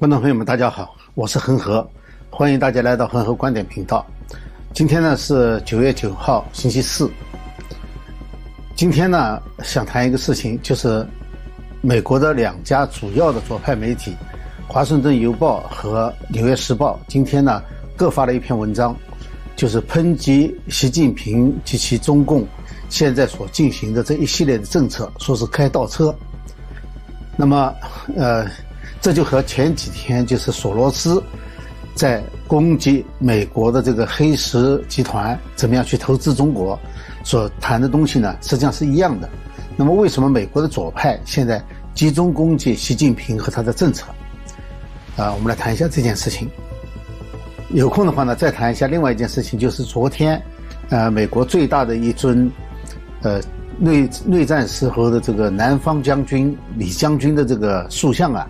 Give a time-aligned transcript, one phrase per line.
[0.00, 1.84] 观众朋友们，大家好，我是恒河，
[2.30, 4.06] 欢迎大家来到恒河观点频道。
[4.72, 7.10] 今天呢是九月九号，星期四。
[8.76, 11.04] 今天呢想谈一个事情，就是
[11.80, 14.12] 美国的两家主要的左派媒体
[14.72, 17.60] 《华盛顿邮报》和《纽约时报》今天呢
[17.96, 18.94] 各发了一篇文章，
[19.56, 22.46] 就是抨击习近平及其中共
[22.88, 26.14] 现在所进行的这一系列的政策，说是开倒车。
[27.36, 27.74] 那么，
[28.16, 28.46] 呃。
[29.00, 31.22] 这就和前几天就是索罗斯
[31.94, 36.78] 在攻击美国的这个黑石集团怎么样去投资中国
[37.24, 39.28] 所谈的东西呢，实际上是一样的。
[39.76, 41.62] 那么，为什么美国的左派现在
[41.94, 44.06] 集中攻击习近平和他的政策？
[45.16, 46.48] 啊，我们来谈一下这件事情。
[47.70, 50.40] 有空的话呢，再谈一下另外一件事情，就是昨天，
[50.90, 52.50] 呃，美国最大的一尊，
[53.22, 53.40] 呃，
[53.78, 58.48] 内内战时候的这个南方将军李将军的这个塑像啊。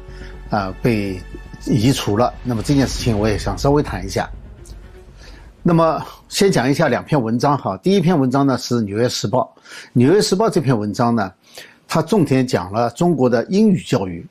[0.51, 1.21] 啊，被
[1.67, 2.33] 移除了。
[2.43, 4.29] 那么这件事情我也想稍微谈一下。
[5.63, 7.77] 那么先讲一下两篇文章哈。
[7.79, 9.55] 第一篇文章呢是《纽约时报》，
[9.93, 11.31] 《纽约时报》这篇文章呢，
[11.87, 14.27] 它重点讲了中国的英语教育。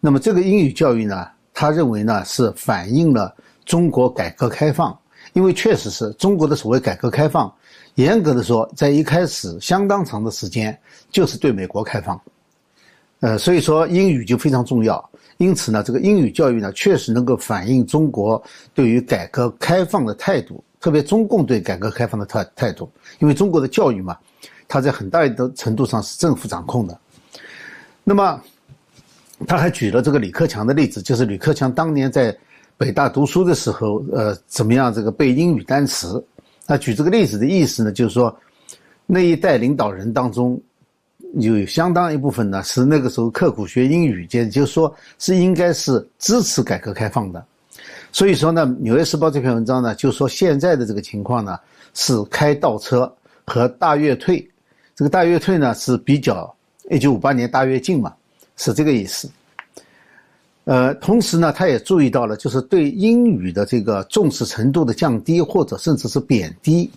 [0.00, 3.34] 那么这个英语教育呢，他认为呢是反映了
[3.64, 4.98] 中国改革开放，
[5.32, 7.50] 因为确实是中国的所谓改革开放，
[7.94, 10.76] 严格的说，在一开始相当长的时间
[11.10, 12.20] 就是对美国开放。
[13.24, 15.02] 呃，所以说英语就非常重要。
[15.38, 18.40] 因此呢，这个英语教育呢，确实能够反映中国
[18.74, 22.86] 对于改革开放的态度，特别中共对改革开放的态态度。
[23.20, 24.14] 因为中国的教育嘛，
[24.68, 27.00] 它在很大的程度上是政府掌控的。
[28.04, 28.38] 那么，
[29.46, 32.36] 他还举了这个李克强的例子，就是李克强当年在
[32.76, 36.22] 北大读书的时候，呃，怎么样这个背英语单词？
[36.66, 38.36] 那举这个例子的意思呢，就是说
[39.06, 40.60] 那一代领导人当中。
[41.40, 47.44] 有相当一部分呢是那个时候刻苦学英语，就就是说是应该是支持改革开放的，
[48.12, 51.58] 所以说呢，《纽约时报》这篇文章呢就说现在的这个情况呢
[51.92, 53.12] 是开倒车
[53.46, 54.48] 和大跃退，
[54.94, 56.54] 这个大跃退呢是比较
[56.88, 58.14] 一九五八年大跃进嘛，
[58.56, 59.28] 是这个意思。
[60.64, 66.90] 呃，同时呢，他也注意到了就是对英语的这个重视程度的降低或者甚至是贬低，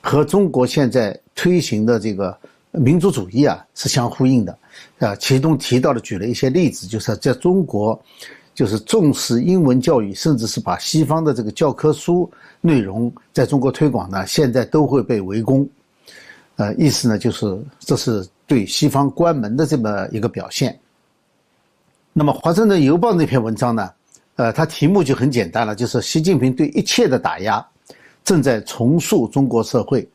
[0.00, 2.34] 和中国现在推行的这个。
[2.72, 4.58] 民族主义啊是相呼应的，
[4.98, 7.98] 啊，其中提到了举了一些例子，就是在中国，
[8.54, 12.30] 就是重视英文教育，甚至是把西方的这个教科书
[12.60, 15.66] 内容在中国推广呢，现在都会被围攻，
[16.56, 20.78] 呃，意思呢就是这是对西方关门的这么一个表现。
[22.12, 23.90] 那么《华盛顿邮报》那篇文章呢，
[24.36, 27.66] 呃，它题目就很简单了，就是习近平对一切的打压，
[28.24, 30.06] 正在重塑中国社会。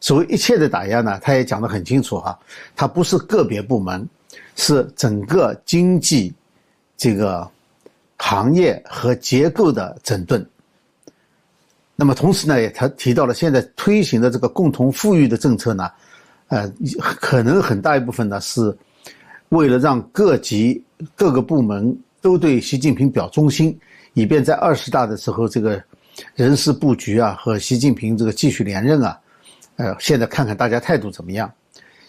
[0.00, 2.38] 所谓一切的打压呢，他也讲得很清楚哈，
[2.76, 4.08] 它不是个别部门，
[4.54, 6.32] 是整个经济
[6.96, 7.48] 这个
[8.16, 10.44] 行业和结构的整顿。
[11.96, 15.90] 那么同时呢，也他提到了现在推行的这个共同富裕的政策呢，
[16.46, 16.72] 呃，
[17.20, 18.76] 可能很大一部分呢是
[19.48, 20.80] 为了让各级
[21.16, 23.76] 各个部门都对习近平表忠心，
[24.14, 25.82] 以便在二十大的时候这个
[26.36, 29.18] 人事布局啊和习近平这个继续连任啊。
[29.78, 31.50] 呃，现在看看大家态度怎么样？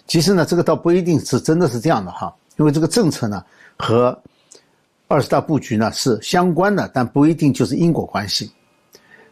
[0.07, 3.45] 其实呢，这个倒不一定是真的是这样的哈，因为这个政策呢
[3.77, 4.19] 和
[5.07, 8.51] 二十大布局呢是相关的，但不一定就是因果关系。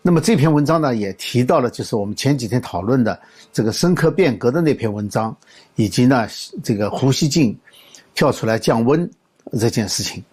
[0.03, 3.19] 那么这篇文章呢也提到了，就是我们前几天讨论的
[3.51, 5.35] 这个深刻变革的那篇文章，
[5.73, 6.27] 以及呢
[6.63, 7.57] 这个胡锡进
[8.13, 9.09] 跳出来降温
[9.59, 10.23] 这件事情。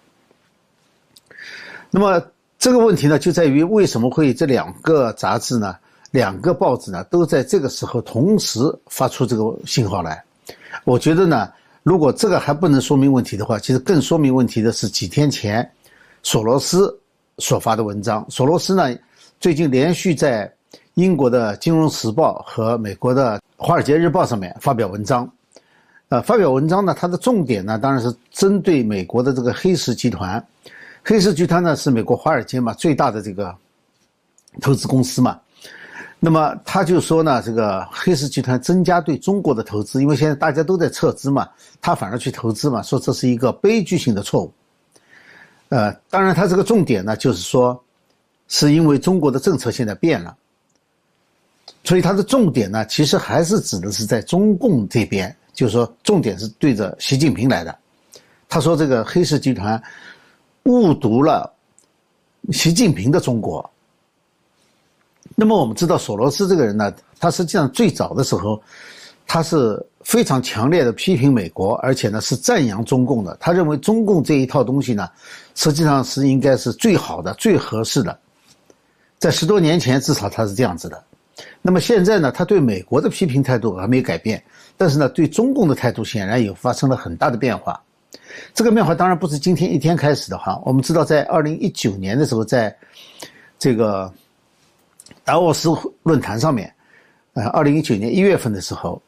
[1.89, 2.23] 那么
[2.59, 5.75] 这个问题呢就在于为什么会这两个杂志呢？
[6.15, 10.23] 两个报纸呢，都在这个时候同时发出这个信号来。
[10.85, 11.51] 我觉得呢，
[11.83, 15.69] 如果这个还不能说明问题的话，其实更说明问题的是几天前
[16.23, 16.97] 索罗斯
[17.39, 18.25] 所发的文章。
[18.29, 18.97] 索罗斯呢，
[19.41, 20.49] 最近连续在
[20.93, 25.29] 英国的《金融时报》和美国的《华尔街日报》上面发表文章。
[26.07, 30.41] 呃，发表文章呢，它的重点呢，当然是针对美国的这个黑石集团。
[31.03, 33.53] 黑石集团呢，是美国华尔街嘛最大的这个
[34.61, 35.37] 投资公司嘛。
[36.25, 41.47] 那么他就说呢，这个黑石集团增加对中国的投资，因为现在大家都在撤资嘛，
[41.79, 44.51] 他反而去投资嘛，说这是一个悲剧性的错误。
[45.69, 47.79] 呃，当然他这个重点呢，就是说，
[48.47, 50.35] 是因为中国的政策现在变了，
[51.83, 57.77] 所以他的重点呢，其实还是指的是在中共这边，就是说重点是对着习近平来的。
[58.49, 59.79] 他说这个黑石集团
[60.63, 61.53] 误读了
[62.51, 63.69] 习近平的中国。
[65.35, 68.61] 那么我们知道索罗斯这个人呢，他实际上最早的时候，
[69.27, 73.35] 他是非常强烈的批评美国，而且呢是赞扬中共的。
[73.39, 75.09] 他认为中共这一套东西呢，
[75.53, 78.17] 实际上是应该是最好的、最合适的。
[79.17, 81.03] 在十多年前，至少他是这样子的。
[81.61, 84.41] 那么现在呢，他对美国的批评态度还没有改变，
[84.77, 87.81] 但是呢，对中共的态度显然有发生了很大的变化。
[88.53, 90.61] 这个变化当然不是今天一天开始的哈。
[90.65, 92.73] 我们知道，在二零一九年的时候，在
[93.57, 94.13] 这个
[95.25, 95.69] 达沃斯
[96.03, 96.73] 论坛上面，
[97.33, 99.01] 呃，二零一九年一月份的时候，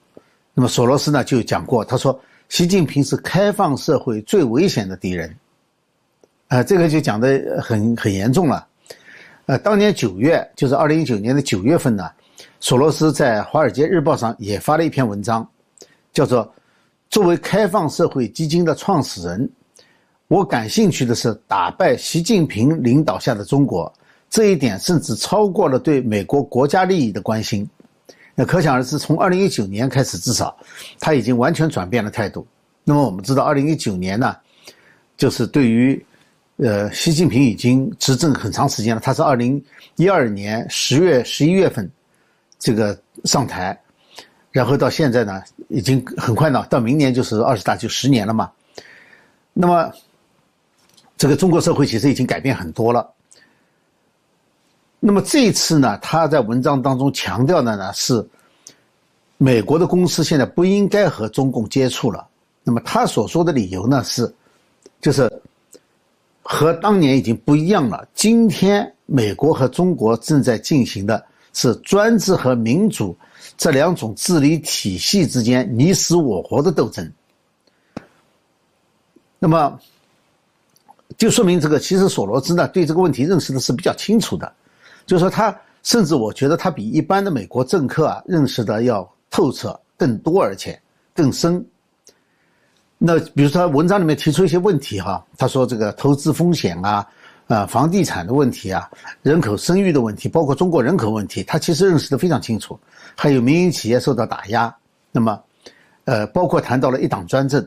[0.54, 2.20] 那么索罗斯呢就讲过，他说
[2.50, 5.34] 习近平是开放社会最危险的敌人。
[6.50, 8.68] 啊，这个就讲的很很严重了。
[9.46, 12.10] 呃，当年九月，就是二零一九年的九月份呢，
[12.60, 15.48] 索罗斯在《华尔街日报》上也发了一篇文章，
[16.12, 16.54] 叫做。
[17.10, 19.50] 作为开放社会基金的创始人，
[20.28, 23.92] 我感兴趣的是打败习近平领导下的中国。
[24.30, 27.68] 这一点甚至超过了对美国国家利益的关心。
[28.36, 30.56] 那可想而知，从二零一九年开始，至少
[31.00, 32.46] 他已经完全转变了态度。
[32.84, 34.36] 那么我们知道，二零一九年呢，
[35.18, 36.06] 就是对于
[36.58, 39.64] 呃习近平已经执政很长时间了，他是二零
[39.96, 41.90] 一二年十月十一月份
[42.60, 43.78] 这个上台。
[44.52, 48.52] 然后到现在呢，已经很快呢，到明年就是二十大，就十年了嘛。
[49.54, 49.92] 那么，
[51.18, 53.08] 这个中国社会其实已经改变很多了。
[55.00, 58.26] 那么这一次呢，他在文章当中强调的呢是，
[59.38, 62.28] 美国的公司现在不应该和中共接触了。
[62.64, 64.34] 那么他所说的理由呢是，
[65.00, 65.32] 就是
[66.42, 68.08] 和当年已经不一样了。
[68.14, 71.24] 今天美国和中国正在进行的
[71.54, 73.16] 是专制和民主。
[73.56, 77.12] 这两种治理体系之间你死我活的斗争，
[79.40, 79.80] 那么
[81.18, 84.54] 就说明这个其实索罗斯呢对这个问题认识的是比较清楚的，
[85.08, 90.80] 就是说他甚至我觉得他比一般的美国政客啊认识的要透彻更多而且
[91.16, 91.66] 更深。
[93.00, 97.04] 那比如说文章里面提出一些问题哈，他说这个投资风险啊。
[97.48, 102.78] 啊，房地产的问题啊，人口生育的问题，包括中国人口问题，他其实认识的非常清楚。
[103.16, 104.76] 还有民营企业受到打压，
[105.14, 105.42] 那么，
[106.04, 107.66] 呃，包括谈到了一党专政，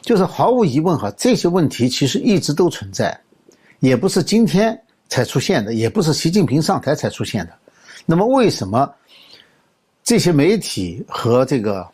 [0.00, 3.20] 就是毫无疑问哈，这些问题其实一直都存在，
[3.80, 7.52] 也不是今天才出现的，也不是习近平上台才出现的。
[8.06, 8.90] 那么，为什么
[10.02, 11.86] 这些媒体和这个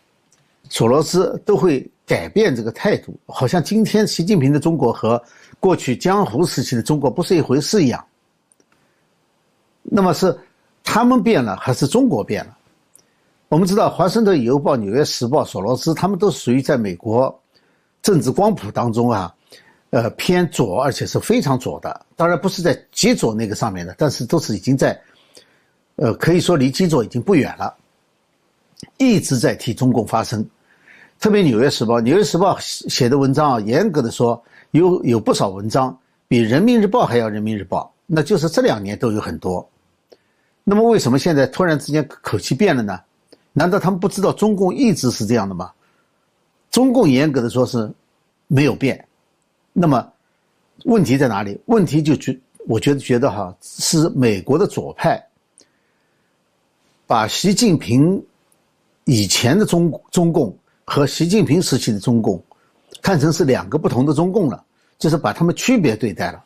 [0.69, 3.19] 索罗斯都会改变这个态度？
[3.27, 5.21] 好像今天习近平的中国和
[5.59, 8.05] 过去江湖时期的中国不是一回事一样。
[9.83, 10.37] 那么是
[10.83, 12.57] 他们变了，还是中国变了？
[13.49, 17.41] 我们知道，《华盛顿邮报》《纽约时报》、索罗斯，他们都属于在美国
[18.03, 19.33] 政治光谱当中啊，
[19.95, 22.07] 呃，偏左，而且是非常左的。
[22.17, 25.01] 当然不是在极左那个上面的，但是都是已经在，
[25.95, 27.73] 呃，可以说离极左已经不远了，
[28.97, 30.45] 一直在替中共发声。
[31.21, 34.43] 特别《纽约时报》，《纽约时报》写的文章啊，严格的说。
[34.75, 35.97] 有有不少文章
[36.27, 39.65] 比《人民日报》还要《人民日报》，那就是这两年都有很多。
[40.65, 43.01] 那么为什么现在突然之间口气变了呢？
[43.53, 45.71] 难道他们不知道中共一直是这样的吗？
[46.73, 47.89] 中共严格的说是
[48.49, 49.07] 没有变。
[49.75, 50.11] 那么
[50.85, 51.61] 问题在哪里？
[51.67, 52.35] 问题就觉
[52.67, 55.23] 我觉得觉得哈是美国的左派
[57.07, 58.25] 把习近平
[59.05, 60.57] 以前的中中共
[60.87, 62.43] 和习近平时期的中共。
[63.03, 64.65] 看成是两个不同的中共了，
[64.99, 66.43] 就是把他们区别对待了。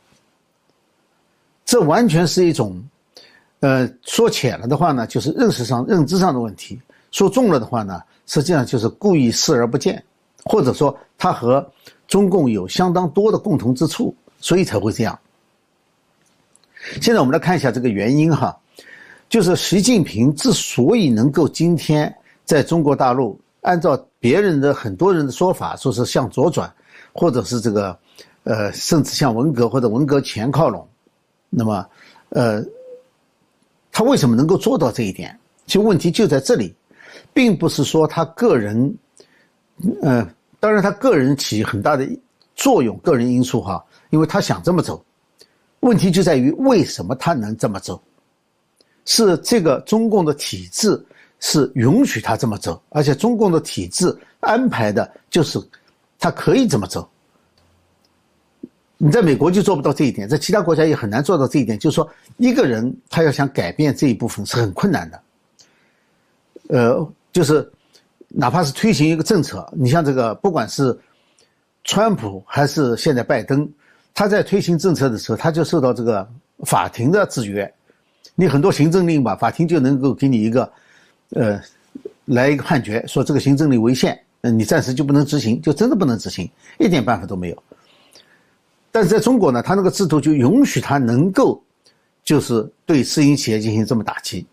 [1.65, 2.83] 这完全是一种，
[3.61, 6.77] 呃，说浅了的话呢，就是认识上、认知上的问题；
[7.13, 10.03] 说重了的话呢，实际上就是故意视而不见，
[10.45, 11.65] 或者说他和
[12.09, 15.17] 中共有相当多的共同之处，所以才会这样。
[17.01, 18.59] 现在我们来看一下这个原因哈，
[19.29, 22.13] 就是习近平之所以能够今天
[22.45, 23.39] 在中国大陆。
[23.63, 26.73] 按照别人的很多人的说法，说是向左转，
[27.13, 27.99] 或者是这个，
[28.45, 30.89] 呃，甚至向文革或者文革前靠拢。
[31.51, 31.87] 那么，
[32.31, 32.65] 呃，
[33.91, 35.37] 他为什么能够做到这一点？
[35.67, 36.75] 其实问题就在这里，
[37.35, 38.97] 并不是说他个人，
[40.01, 40.27] 呃，
[40.61, 42.09] 当然他个人起很大的
[42.55, 45.05] 作用，个人因素哈，因为他想这么走。
[45.81, 48.03] 问题就在于为什么他能这么走？
[49.05, 51.05] 是这个中共的体制。
[51.41, 55.57] 是允许他这么走，而且中共的体制安排的就是
[56.19, 57.09] 他可以这么走。
[58.97, 61.79] 你在美国就做不到这一点，在其他国家也很难做到这一点。
[61.79, 65.23] 就是说，一个人他要想改变这一部分是很困难的。
[66.71, 67.71] 呃，就是
[68.29, 70.97] 哪怕是推行一个政策，你像这个，不管是
[71.85, 73.69] 川普还是现在拜登，
[74.15, 76.29] 他在推行政策的时候，他就受到这个
[76.65, 77.73] 法庭的制约。
[78.35, 80.71] 你很多行政令吧，法庭就能够给你一个。
[81.31, 81.61] 呃，
[82.25, 87.63] 来一个判决，说这个行政令违宪，嗯，你暂时就不能执行，就真的不能执行，一点办法都没有。
[88.91, 91.63] 但是在中国呢，他那个制度就允许他能够，
[92.25, 94.47] 就是对私营企业进行这么打击。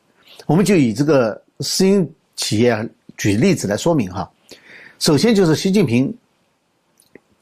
[0.46, 2.06] 我们就以这个私营
[2.36, 4.30] 企业举例子来说明哈。
[5.00, 6.16] 首先就是习近平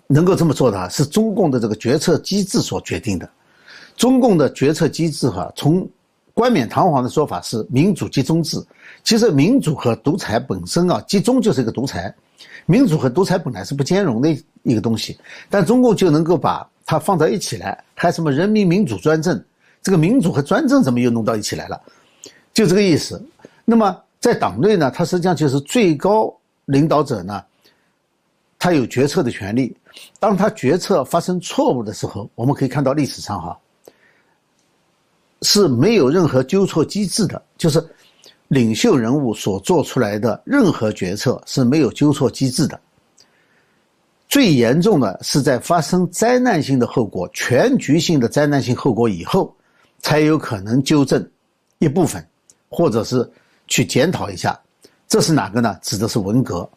[0.07, 3.29] 能够这么做的，是中共的这个决策机制所决定的。
[3.95, 5.87] 中共的决策机制哈，从
[6.33, 8.57] 冠冕堂皇的说法是民主集中制，
[9.03, 12.13] 其实民主和独裁本身啊，集中就是一个独裁，
[12.65, 15.15] 民主和独裁本来是不兼容的一个东西，
[15.47, 19.39] 但中共就能够把它放到一起来，还什么人民民主专政，
[19.83, 21.79] 这个民主和专政怎么又弄到一起来了？
[22.51, 23.23] 就这个意思。
[23.63, 27.43] 那么在党内呢，他实际上就是最高领导者呢，
[28.57, 29.75] 他有决策的权利，
[30.17, 33.59] 当他决策发生错误的时候，我们可以看到历史上哈。
[35.41, 37.85] 是没有任何纠错机制的，就是
[38.47, 42.79] 领袖人物所做出来的任何决策是没有纠错机制的。
[44.29, 49.53] 最严重的是在发生灾难性的后果、全局性的灾难性后果以后，
[49.99, 51.29] 才有可能纠正
[51.79, 52.25] 一部分，
[52.69, 53.29] 或者是
[53.73, 54.59] 去检讨一下。
[55.07, 55.75] 这是哪个呢？
[55.81, 56.69] 指的是文革，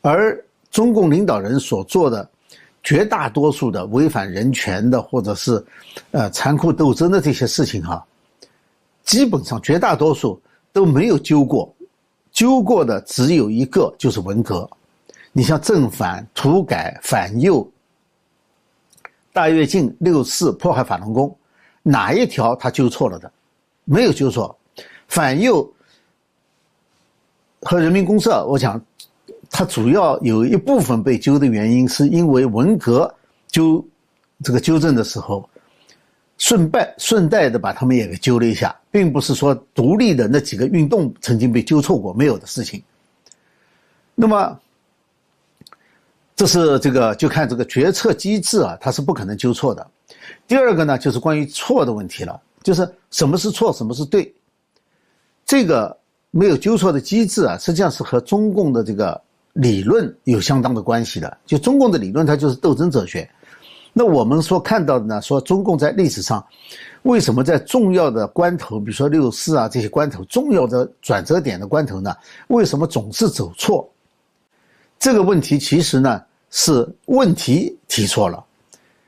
[0.00, 2.28] 而中共领导人所做的。
[2.82, 5.62] 绝大多数的违反人权的，或者是，
[6.12, 8.02] 呃，残酷斗争的这些事情哈，
[9.04, 10.40] 基本上绝大多数
[10.72, 11.70] 都没有纠过，
[12.32, 14.66] 纠过的只有一个，就是文革。
[15.30, 17.70] 你像正反、土改、反右、
[19.30, 21.36] 大跃进、六四、迫害法轮功，
[21.82, 23.30] 哪一条他纠错了的？
[23.84, 24.56] 没有纠错。
[25.06, 25.70] 反右
[27.62, 28.80] 和人民公社，我想。
[29.52, 33.12] 它主要有一部分被纠的原因，是因为文革
[33.48, 33.84] 纠
[34.44, 35.50] 这个纠正的时候，
[36.38, 42.80] 顺带顺带的把他们也给纠了一下，并不是说独立的那几个运动曾经被纠错过没有的事情。
[44.14, 44.56] 那么，
[46.36, 49.84] 这是这个就看这个决策机制啊，它是不可能纠错的。
[50.46, 54.32] 第二个呢，就是关于错的问题了，就是什么是错，什么是对，
[55.44, 55.98] 这个
[56.30, 59.20] 没有纠错的机制啊，实际上是和中共的这个。
[59.54, 63.28] 理论有相当的关系的，就中共的理论，它就是斗争哲学。
[63.92, 66.42] 那我们所看到的呢，说中共在历史上
[67.02, 72.14] 为什么在重要的关头，比如说六四啊这些关头，重要的转折点的关头呢，
[72.46, 73.90] 为什么总是走错？
[75.00, 78.42] 这个问题其实呢是问题提错了，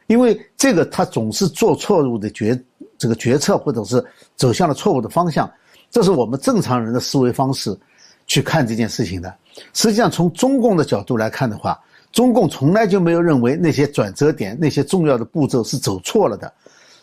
[0.09, 2.61] 因为这个他总是做错误的决
[2.99, 5.49] 这个决策，或者是走向了错误的方向，
[5.93, 7.79] 这是我们正常人的思维方式
[8.27, 9.33] 去看这件事情的。
[9.75, 11.79] 实际上，从中共的角度来看的话，
[12.11, 16.51] 中共从来就没有认为那些转折点、那些重要的步骤是走错了的。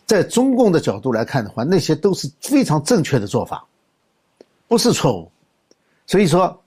[0.04, 3.64] 在中共的角度来看的话，那些都是非常正确的做法，
[4.66, 5.30] 不是错误。
[6.04, 6.60] 所以说，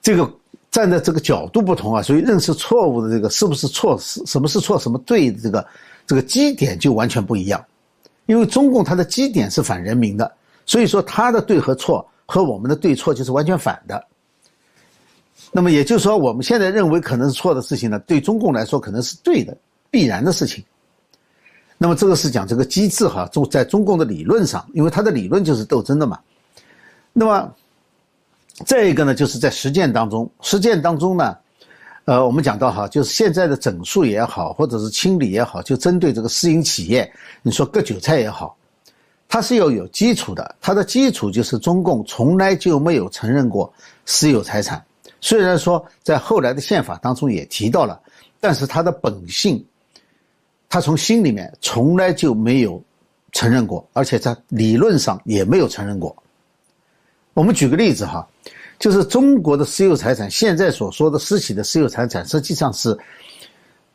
[0.00, 0.32] 这个
[0.70, 5.66] 站在这个角度不同啊，所以认识错误的这个是不是错，是什么是错，什么对的这个
[6.06, 7.62] 这个基点就完全不一样。
[8.24, 10.32] 因为中共它的基点是反人民的，
[10.66, 14.04] 所以说他的对和错和我们的对错就是完全反的。
[15.52, 19.56] 那么也就是说，我们现在认为可能是错的事情呢，对中共来说可能是对的、
[19.90, 20.64] 必然的事情。
[21.76, 26.18] 那么这个是讲这个机制哈，中在中共的理论上，因为它的理论就是斗争的嘛。
[27.12, 27.52] 那么
[28.64, 31.36] 再一个呢，就是在实践当中，实践当中呢，
[32.04, 38.56] 呃，我们讲到哈，就是现在的整数也好，或者是清理也好，就针对这个私营企业，你说割韭菜也好，
[39.34, 43.74] 它是要有基础的，它的基础就是中共从来就没有承认过
[44.06, 44.80] 私有财产。
[45.20, 48.00] 虽然说在后来的宪法当中也提到了，
[48.38, 49.66] 但是他的本性，
[50.68, 52.80] 他从心里面从来就没有
[53.32, 56.16] 承认过，而且在理论上也没有承认过。
[57.32, 58.24] 我们举个例子哈，
[58.78, 62.96] 就是中国的私有财产，现在所说的私企的私有财产，实际上是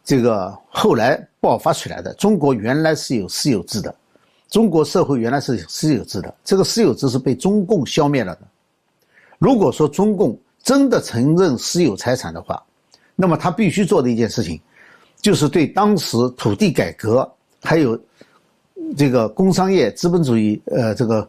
[0.03, 2.13] 这个后来爆发起来的。
[2.15, 3.96] 中国原来是有私有制的，
[4.49, 8.41] 中国社会原来是私有制的，这个私有制是被中共消灭了的。
[9.37, 12.61] 如果说中共，真的承认私有财产的话，
[13.15, 14.59] 那么他必须做的一件事情，
[15.21, 17.99] 就是对当时土地改革还有
[18.97, 21.27] 这个工商业资本主义呃这个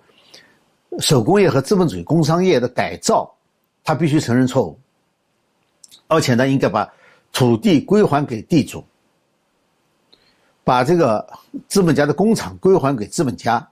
[0.99, 3.33] 手工业和资本主义工商业的改造，
[3.85, 4.79] 他必须承认错误，
[6.09, 6.91] 而且呢，应该把
[7.33, 8.83] 土地归还给地主，
[10.65, 11.27] 把这个
[11.69, 13.67] 资本家的工厂归还给资本家，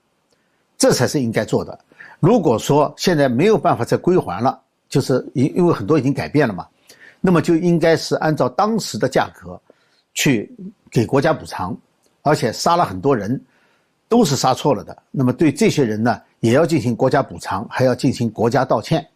[0.76, 1.78] 这才是应该做的。
[2.21, 6.66] 如果说现在没有办法再归还了，就是因因为很多已经改变了嘛，
[7.21, 9.61] 那么就应该是按照当时的价格，
[10.14, 10.52] 去
[10.90, 11.76] 给国家补偿，
[12.23, 13.40] 而且杀了很多人，
[14.09, 14.97] 都是杀错了的。
[15.11, 19.07] 那么对这些人呢，也要进行国家补偿，还要进行国家道歉。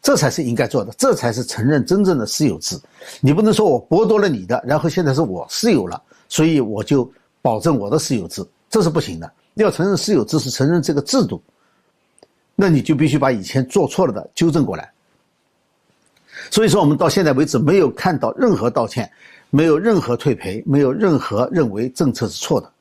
[0.00, 2.76] 这才是应该做的，这才是承认真正的私有制。
[3.20, 7.12] 你不能说我剥夺了你的，然后现在是我私有了，所以我就
[7.42, 9.30] 保证我的私有制，这是不行的。
[9.52, 11.42] 要承认私有制是承认这个制度，
[12.54, 14.90] 那你就必须把以前做错了的纠正过来。
[16.50, 19.12] 所以说，我们到现在为止没有看到任何道歉，
[19.50, 22.72] 没有任何退赔，没有任何认为政策是错的。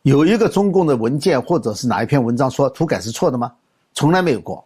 [0.00, 3.52] 有一个中共的文件或者是哪一篇文章说土改是错的吗？
[3.92, 4.64] 从来没有过。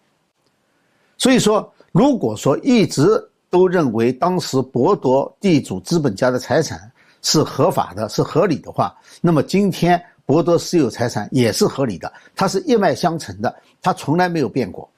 [1.19, 6.81] 所以说，如果说一直都认为当时剥夺地主资本家的财产
[7.23, 14.89] 是合法的、是合理的话，那么今天剥夺私有财产也是合理的，它是一脉相承的，它从来没有变过。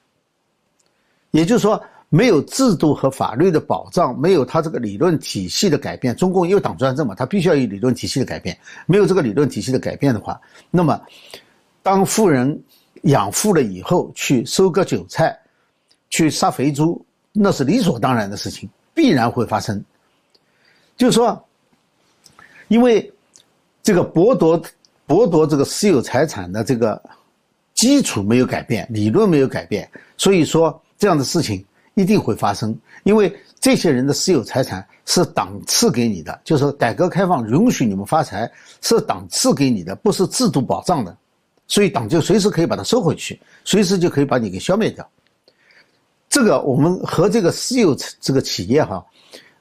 [1.31, 1.81] 也就是说。
[2.15, 8.55] 没有制度和法律的保障，没有它这个理论体系的改变，中共因为党专政嘛，它必须要有理论体系的改变。
[8.85, 10.39] 没有这个理论体系的改变的话，
[10.69, 11.01] 那么
[11.81, 12.63] 当富人
[13.05, 15.35] 养富了以后，去收割韭菜，
[16.11, 19.83] 去杀肥猪，那是理所当然的事情，必然会发生。
[20.95, 21.43] 就是说，
[22.73, 23.11] 因为
[23.83, 24.59] 这个剥夺
[25.07, 26.99] 剥夺这个私有财产的这个
[27.75, 29.87] 基础没有改变，理论没有改变，
[30.17, 31.63] 所以说这样的事情。
[31.95, 38.51] 一定会发生，因为这些人的私有财产是党赐给你的，就是改革开放允许你们发财，
[38.81, 41.15] 是党赐给你的，不是制度保障的，
[41.67, 45.07] 所以党就随时可以把它收回去，随时就可以把你给消灭掉。
[46.27, 49.05] 这个我们和这个私有这个企业哈，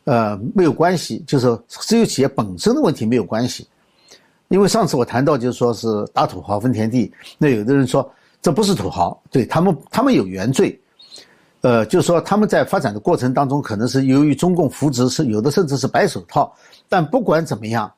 [0.05, 3.67] 呃没有关系，就是私有企业本身的问题没有关系，
[4.49, 10.79] 因为上次我谈到就是说是打土豪分田地，那有的人说这不是土豪，对他们他们有原罪。
[11.61, 16.53] 呃，就是说他们在发展的过程当中，可能是由于中共扶植，是有的甚至是白手套。
[16.89, 17.89] 但不管怎么样，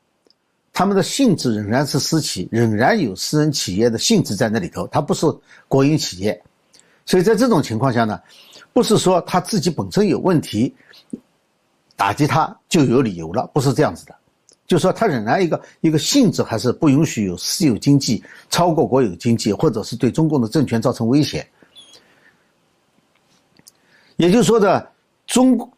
[0.70, 5.24] 他们的性质仍然是私企，仍然有私人企业的性质在那里头，它不是
[5.66, 6.38] 国营企业。
[7.06, 8.20] 所以在这种情况下呢，
[8.74, 10.74] 不是说他自己本身有问题，
[11.96, 14.14] 打击他就有理由了，不是这样子的。
[14.66, 21.46] 就说他仍然一个一个性质还是不允许有私有经济超过国有经济，或者是对中共的政权造成威胁。
[24.16, 24.90] 也就是说的，
[25.26, 25.70] 中，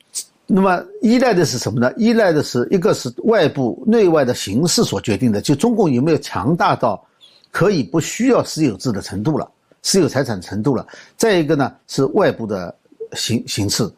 [0.46, 1.92] 那么依赖的是什么呢？
[1.96, 7.04] 依赖的是一个是外部内外的形势所决定的，就中共有没有强大到
[7.50, 9.50] 可以不需要私有制的程度了，
[9.82, 10.86] 私有财产程度了。
[11.16, 12.72] 再一个呢是外部的
[13.14, 13.90] 形形式，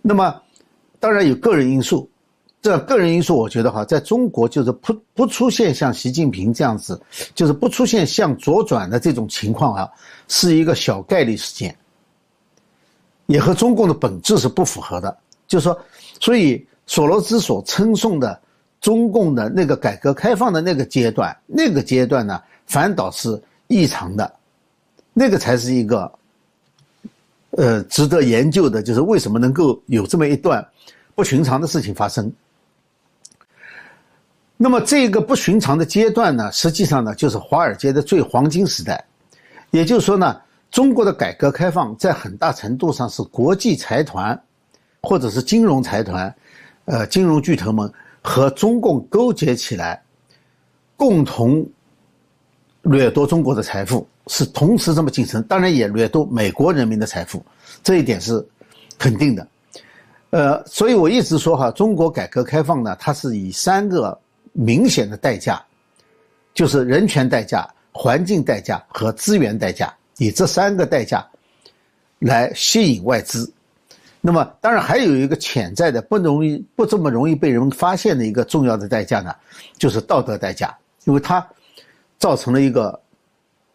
[0.00, 0.40] 那么
[1.00, 2.08] 当然有个人因素，
[2.60, 7.00] 这个人因素我觉得哈，在中国就是不不出现像习近平这样子，
[7.34, 9.88] 就是不出现向左转的这种情况啊，
[10.26, 11.76] 是一个小概率事件。
[13.26, 15.14] 也和中共的本质是不符合的，
[15.46, 15.78] 就是说，
[16.18, 18.40] 所以索罗斯所称颂的
[18.80, 24.34] 中共的那个改革开放的那个阶段，那个阶段呢，反倒是异常的，
[25.12, 26.10] 那个才是一个，
[27.50, 30.66] 呃，值得研究的，就是为什么能够有这么一段
[31.14, 32.32] 不寻常的事情发生。
[34.56, 39.04] 那么这个不寻常的阶段呢，实际上呢，就是华尔街的最黄金时代，
[39.70, 40.40] 也就是说呢。
[40.70, 44.38] 中国的改革开放在很大程度上是国际财团，
[45.00, 46.32] 或者是金融财团，
[46.84, 50.02] 呃，金融巨头们和中共勾结起来，
[50.94, 51.66] 共同
[52.82, 55.42] 掠夺中国的财富，是同时这么进程。
[55.44, 57.44] 当然也掠夺美国人民的财富，
[57.82, 58.46] 这一点是
[58.98, 59.46] 肯定的。
[60.30, 64.16] 呃，所以我一直说哈，中国改革开放呢，它是以三个
[64.52, 65.60] 明显的代价，
[66.52, 69.92] 就是人权代价、环境代价和资源代价。
[70.18, 71.24] 以这三个代价
[72.18, 73.48] 来吸引外资，
[74.20, 79.32] 那么当然还有一个潜在的不容易不这么容易被人们发现的一个重要的代价呢，
[79.78, 81.46] 就是道德代价，因为它
[82.18, 83.00] 造成了一个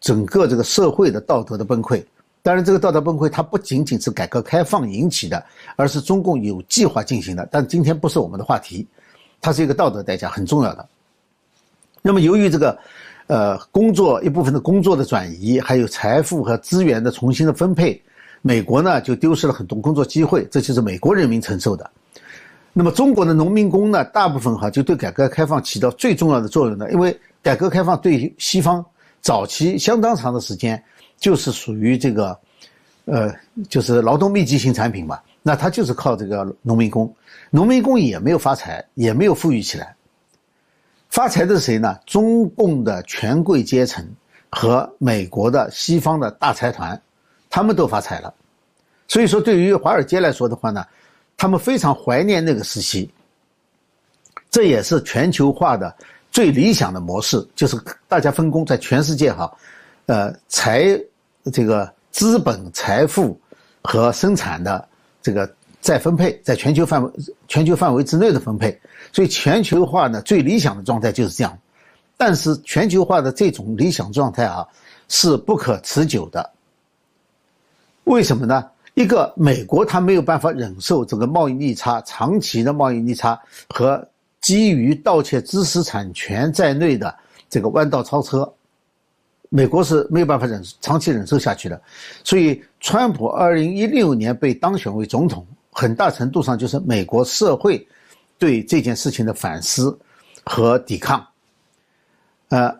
[0.04, 2.04] 整个这个社会的道德的崩溃。
[2.42, 5.42] 当然，这个道德崩溃它不仅仅是改革开放引起的，
[5.76, 7.48] 而是中共有计划进行的。
[7.50, 8.86] 但今天不是我们的话题，
[9.40, 10.86] 它是一个道德代价很重要的。
[12.02, 12.78] 那么由于这个。
[13.26, 17.98] 呃，工作一部分的工作的转移，还有财富和资源的重新的分配，
[18.42, 21.90] 美国呢就丢失了很多工作机会，这就是美国人民承受的。
[22.74, 28.84] 那么中国的农民工呢，大部分哈就对改革开放起到最重要的作用的，因为改革开放对西方
[29.24, 30.80] 早期相当长的时间
[31.16, 32.38] 就是属于这个，
[33.06, 33.34] 呃，
[33.70, 37.10] 就是劳动密集型产品嘛，那他就是靠这个农民工，
[37.48, 39.96] 农民工也没有发财，也没有富裕起来。
[41.08, 41.98] 发财的是谁呢？
[42.04, 44.06] 中共的权贵阶层
[44.50, 47.00] 和美国的西方的大财团，
[47.48, 48.34] 他们都发财了。
[49.08, 50.84] 所以说，对于华尔街来说的话呢，
[51.34, 53.10] 他们非常怀念那个时期。
[54.50, 55.96] 这也是全球化的
[56.34, 59.48] 最理想的模式，就是大家分工在全世界哈，
[60.06, 60.84] 呃，财
[61.52, 63.40] 这个资本、财富
[63.84, 64.84] 和生产的
[65.22, 65.48] 这个
[65.80, 67.10] 再分配，在全球范围
[67.46, 68.76] 全球范围之内的分配。
[69.12, 71.56] 所以全球化呢，最理想的状态就是这样。
[72.16, 74.66] 但是全球化的这种理想状态啊，
[75.08, 76.50] 是不可持久的。
[78.02, 78.68] 为什么呢？
[78.94, 84.04] 一个美国它没有办法忍受这个贸易逆差，长期的贸易逆差和
[84.44, 87.12] 基于盗窃知识产权在内的
[87.48, 88.46] 这个弯道超车，
[89.48, 91.80] 美国是没有办法忍长期忍受下去的。
[92.22, 97.88] 所以，川普二零一六年被当选为总统，很大程度上就是美国社会
[98.38, 99.98] 对这件事情的反思
[100.44, 101.26] 和抵抗。
[102.50, 102.70] 呃，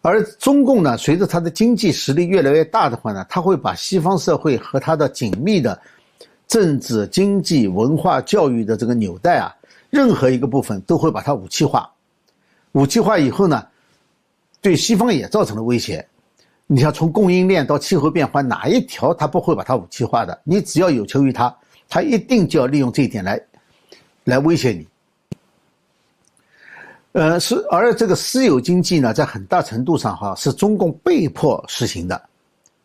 [0.00, 5.78] 而中共呢，随着它的经济实力越来越大的话呢，它会把西方社会和它的紧密的
[6.48, 9.54] 政治、经济、文化、教育的这个纽带啊，
[9.90, 11.90] 任何一个部分都会把它武器化。
[12.72, 13.66] 武器化以后呢，
[14.60, 16.06] 对西方也造成了威胁。
[16.66, 20.40] 你像从供应链到气候变化，哪一条它不会把它武器化的？
[20.44, 21.52] 你只要有求于它，
[21.88, 23.40] 它一定就要利用这一点来
[24.22, 24.86] 来威胁你。
[27.10, 32.22] 呃，是而这个私有经济呢，在很大程度上哈是中共被迫实行的，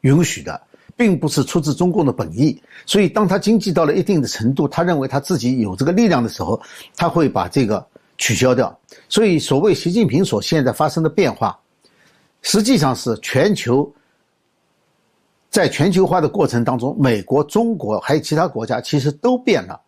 [0.02, 0.60] 允许的，
[0.96, 2.62] 并不是出自中共的本意。
[2.86, 6.62] 所以，当他经济到了一定的程度，他认为他自己有这个力量的时候，
[6.96, 7.86] 他会把这个
[8.18, 8.78] 取消掉。
[9.10, 11.58] 所以，所谓习近平所现在发生的变化，
[12.42, 13.92] 实际上是全球
[15.50, 19.80] 在全球化的过程当中，美国、中国还有其他国家其实都变了，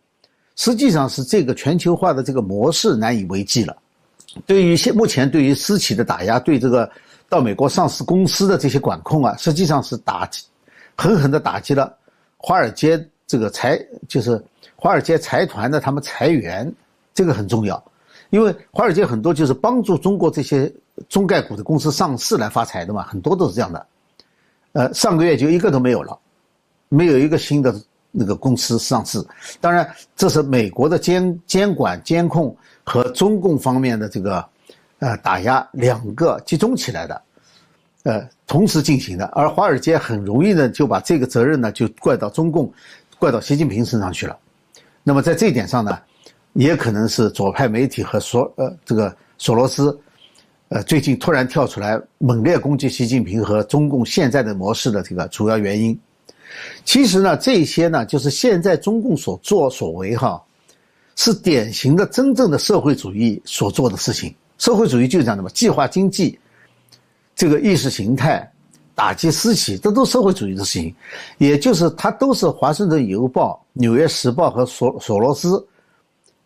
[0.56, 3.76] 实际上是这个全球化的这个模式难以为继了。
[4.46, 6.90] 对于现目前对于私企的打压，对这个
[7.28, 10.42] 到美国上市公司的这些管控啊，实际上是打击，
[10.98, 11.96] 狠狠地打击了
[12.36, 14.44] 华尔街这个财，就是
[14.76, 16.70] 华尔街财团的他们裁员，
[17.14, 17.82] 这个很重要，
[18.30, 20.70] 因为华尔街很多就是帮助中国这些
[21.08, 23.86] 中概股的公司上市来发财的嘛，很多都是这样的，
[24.72, 26.18] 呃，上个月就一个都没有了，
[26.88, 27.74] 没有一个新的
[28.10, 29.24] 那个公司上市，
[29.60, 32.54] 当然这是美国的监监管监控。
[32.90, 34.42] 和中共方面的这个，
[35.00, 37.22] 呃，打压两个集中起来的，
[38.04, 42.68] 呃，同时进行的，而华尔街很容易呢就把这个责任呢就怪到中共，
[43.16, 44.36] 怪到习近平身上去了。
[45.04, 45.96] 那么在这一点上呢，
[46.54, 49.96] 也可能是左派媒体和索呃这个索罗斯，
[50.70, 55.96] 呃，最近突然跳出来猛烈攻击习近平和中共现在的模式的这个主要原因。
[56.84, 60.42] 其实呢，这些呢就是现在中共所作所为哈。
[61.20, 64.32] 是典型的真正的社会主义所做的事情。
[64.56, 66.38] 社会主义就是这样的嘛，计划经济，
[67.38, 68.46] 这个意识形态，
[68.94, 70.92] 打击私企，这都社会主义的事情。
[71.38, 75.64] 也就是它都是《华盛顿邮报》《纽约时报》和索索罗斯，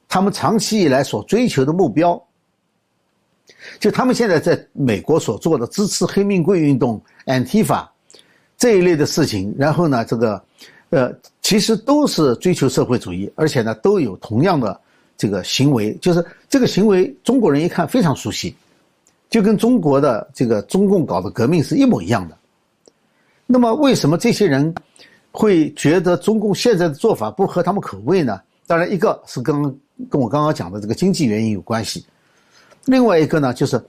[0.07, 2.23] 他们长期以来所追求的目标。
[3.81, 7.91] 就他们现在在美国所做的支持黑命贵运动、安提法
[8.59, 10.45] 这一类的事情，然后呢，这个。
[10.91, 14.79] 呃，其实都是追求社会主义，而且呢，都有同样的
[15.17, 18.55] 这个行为，就是这个行为，中国人一看非常熟悉，
[19.33, 22.37] 就跟中国的这个中共搞的革命是一模一样的。
[23.47, 24.73] 那么，为什么这些人
[25.33, 28.41] 会觉得中共现在的做法不合他们口味呢？
[28.67, 29.63] 当然，一个是跟
[30.11, 32.05] 跟我刚刚讲的这个经济原因有关系，
[32.85, 33.83] 另外一个呢，就是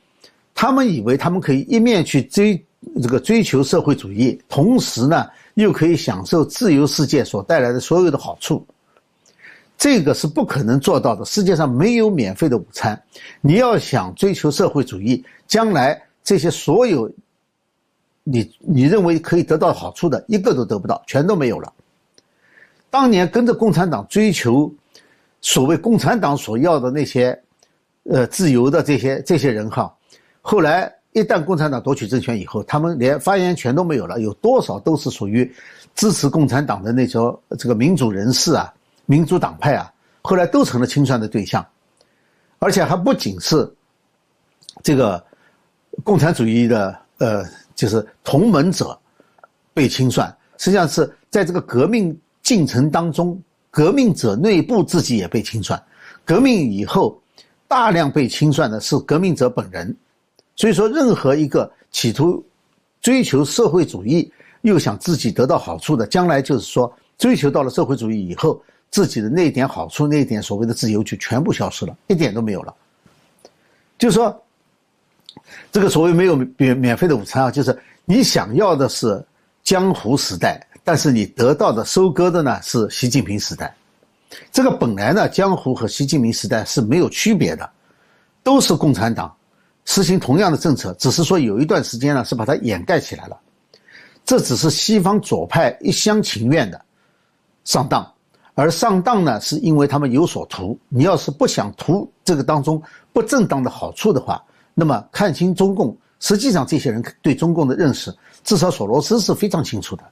[0.55, 2.59] 他们以为他们可以一面去追
[3.01, 5.27] 这个追求社会主义，同时呢。
[5.55, 8.65] 又可以享受自由世界所带来的所有的好处，
[9.77, 11.23] 这个是不可能做到的。
[11.25, 13.01] 世界上没有免费的午餐。
[13.41, 17.11] 你要想追求社会主义，将来这些所有
[18.23, 21.71] 你你认为可以得到好处的一个都得不到，全都没有了。
[22.89, 24.73] 当年跟着共产党追求
[25.41, 27.37] 所谓共产党所要的那些
[28.03, 29.93] 呃自由的这些这些人哈，
[30.41, 30.93] 后来。
[31.15, 34.19] 一旦共产党夺取政权以后，他们连发言权都没有了。
[34.19, 35.47] 有多少都是属于
[35.93, 37.19] 支持共产党的那些
[37.55, 38.73] 这个民主人士啊、
[39.13, 41.63] 民主党派啊，后来都成了清算的对象，
[42.57, 43.71] 而且还不仅是
[44.81, 45.23] 这个
[46.03, 47.45] 共产主义的呃，
[47.75, 48.99] 就是同盟者
[49.71, 55.79] 被清算，实际上是在这个革命进程当中，革命者内部自己也被清算。
[56.25, 57.21] 革命以后，
[57.67, 59.95] 大量被清算的是革命者本人。
[60.55, 62.43] 所以说，任何一个企图
[62.99, 68.59] 追求社会主义又想自己得到好处的，将来就是说，追求到了社会主义以后，
[68.93, 72.71] 自己的那一点好处、那一点所谓的自由就全部消失了，一点都没有了。
[73.97, 74.43] 就是说，
[75.71, 77.75] 这个所谓没有免免费的午餐啊，就是
[78.05, 79.25] 你想要的是
[79.63, 83.75] 江湖时代，但是你得到的收割的呢是习近平时代。
[84.51, 87.67] 这个本来呢，江湖和习近平时代是没有区别的，
[88.43, 89.35] 都是共产党。
[89.85, 93.35] 实行同样的政策，只是说有一段时间呢是把它掩盖起来了，
[94.23, 96.79] 这只是西方左派一厢情愿的
[97.63, 98.12] 上当，
[98.55, 100.77] 而上当呢，是因为他们有所图。
[100.87, 104.43] 你要是不想图这个当中不正当的好处的话，
[104.75, 110.03] 那么看清中共，实际上这些人对中共的认识，至少索罗斯是非常清楚的。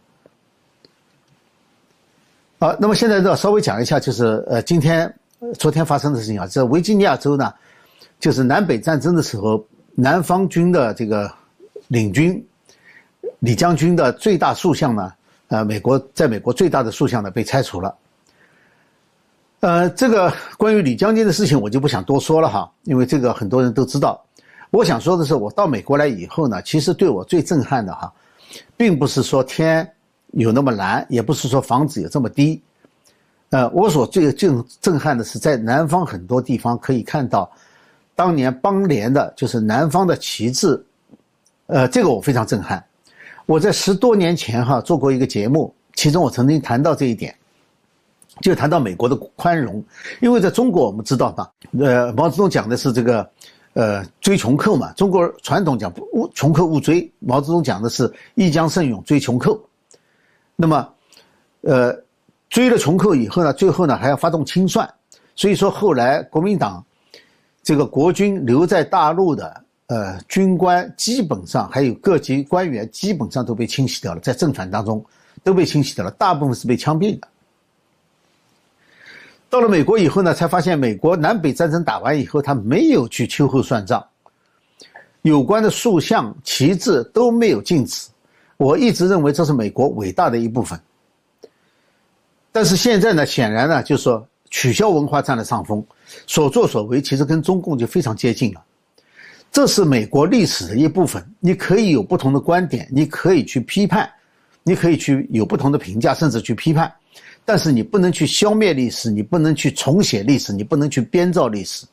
[2.60, 5.12] 好，那么现在呢，稍微讲一下，就是呃，今天、
[5.60, 7.54] 昨天发生的事情啊，在维吉尼亚州呢，
[8.20, 11.32] 就是南北战争的时候，南方军的这个
[11.90, 12.44] 领军
[13.40, 15.14] 李将军的最大塑像呢，
[15.50, 17.96] 呃，美国在美国最大的塑像呢被拆除了。
[19.62, 24.24] 呃，这个关于李将军的事情，我就不想多说了哈，因为这个很多人都知道。
[24.70, 28.12] 我想说的是，我到美国来以后呢，其实对我最震撼的哈，
[28.78, 29.90] 并不是说天。
[30.36, 32.62] 有那么蓝，也不是说房子有这么低，
[33.50, 37.52] 呃，我所最震震撼的是，在南方很多地方可以看到，
[38.16, 40.82] 当年邦联的就是南方的旗帜，
[41.66, 42.82] 呃，这个我非常震撼。
[43.46, 47.36] 我在十多年前哈做过一个节目，其中我曾经谈到这一点，
[48.42, 49.84] 就谈到美国的宽容，
[50.22, 51.50] 因为在中国我们知道吧，
[51.80, 53.30] 呃，毛泽东讲的是这个，
[53.74, 59.60] 呃，追穷寇嘛，中国传统讲勿穷寇勿追，毛泽东讲的是一将胜勇追穷寇。
[60.56, 60.88] 那么，
[61.62, 61.96] 呃，
[62.50, 64.92] 追了穷寇以后呢，最后呢还要发动清算，
[65.36, 66.84] 所以说后来国民党
[67.64, 75.04] 这个国军留在大陆的呃军官基本上还有各级官员基本上都被清洗掉了，在政反当中
[75.44, 77.28] 都被清洗掉了，大部分是被枪毙的。
[79.52, 84.02] 到了美国以后呢，才发现美国南北战争打完以后，他没有去秋后算账，
[85.24, 88.08] 有关的塑像旗帜都没有禁止。
[88.56, 90.80] 我一直认为这是美国伟大的一部分，
[92.50, 95.84] 但是现在呢，显然呢，就是说取消文化占了上风，
[96.26, 98.64] 所作所为其实跟中共就非常接近了。
[99.52, 104.10] 这是美国历史的一部分，你可以有不同的观点，你可以去批判，
[104.64, 106.90] 你可以去有不同的评价，甚至去批判，
[107.44, 111.86] 但是你不能去消灭历史，你不能去重写历史，你不能去编造历史。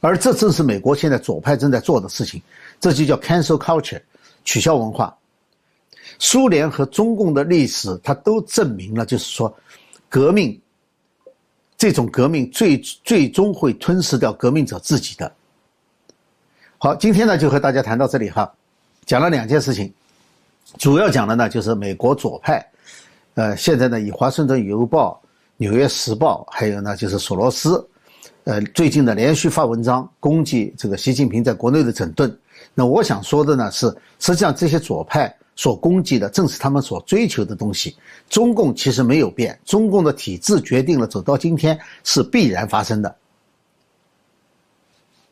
[0.00, 2.40] 而这正是美国现在左派正在做的事情，
[2.80, 4.00] 这就叫 cancel culture，
[4.44, 5.14] 取消文化。
[6.18, 9.54] 苏联和中共的历史，它都证明了，就是说，
[10.08, 10.58] 革命
[11.76, 15.30] 这种革命最最终会吞噬掉革命者自己的。
[16.78, 18.50] 好，今天呢就和大家谈到这里哈，
[19.04, 19.92] 讲了两件事情，
[20.78, 22.66] 主要讲的呢就是美国左派，
[23.34, 25.20] 呃，现在呢以《华盛顿邮报》
[25.56, 27.86] 《纽约时报》还有呢就是索罗斯，
[28.44, 32.36] 呃，最近呢连续发文章攻击这个习近平在国内的整顿。
[32.74, 33.86] 那我想说的呢是，
[34.18, 35.34] 实际上这些左派。
[35.56, 37.94] 所攻击的正是他们所追求的东西。
[38.30, 43.14] 中共其实没有变，中共的体制决定了走到今天是必然发生的。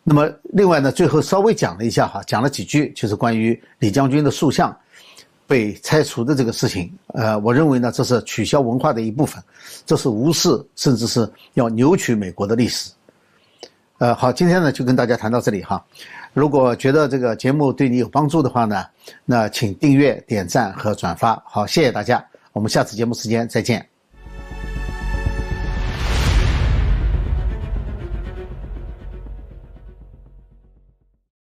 [0.02, 4.76] 那么，另外呢，最后稍微讲了一下哈，讲了几句，就是关于李将军的塑像
[5.48, 6.92] 被拆除的这个事情。
[7.08, 9.42] 呃，我认为呢，这是取消文化的一部分，
[9.84, 12.92] 这是无视甚至是要扭曲美国的历史。
[13.96, 15.84] 呃，好，今天呢就跟大家谈到这里哈。
[16.32, 18.84] 如果觉得这个节目对你有帮助的话呢，
[19.24, 21.42] 那请订阅、点赞和转发。
[21.44, 23.97] 好，谢谢大家，我们下次节目时间再见。